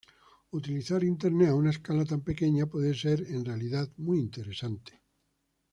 Utilizar 0.59 1.03
Internet 1.07 1.49
a 1.51 1.57
una 1.57 1.69
escala 1.69 2.05
tan 2.05 2.21
pequeña 2.21 2.65
puede 2.65 2.95
ser 2.95 3.21
en 3.29 3.45
realidad 3.45 3.87
muy 3.97 4.17
interesante. 4.17 4.99